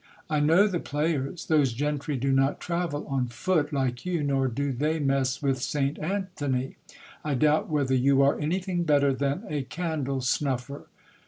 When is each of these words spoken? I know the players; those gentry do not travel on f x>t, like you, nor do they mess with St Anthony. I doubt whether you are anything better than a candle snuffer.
I 0.31 0.39
know 0.39 0.65
the 0.65 0.79
players; 0.79 1.45
those 1.45 1.73
gentry 1.73 2.17
do 2.17 2.31
not 2.31 2.59
travel 2.59 3.05
on 3.05 3.25
f 3.27 3.47
x>t, 3.47 3.71
like 3.75 4.03
you, 4.03 4.23
nor 4.23 4.47
do 4.47 4.71
they 4.71 4.97
mess 4.97 5.43
with 5.43 5.61
St 5.61 5.99
Anthony. 5.99 6.77
I 7.23 7.35
doubt 7.35 7.69
whether 7.69 7.93
you 7.93 8.23
are 8.23 8.39
anything 8.39 8.81
better 8.81 9.13
than 9.13 9.43
a 9.47 9.61
candle 9.61 10.21
snuffer. 10.21 10.87